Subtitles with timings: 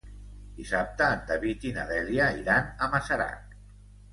[0.61, 3.59] Dissabte en David i na Dèlia iran a Masarac.